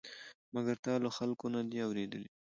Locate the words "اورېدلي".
1.85-2.29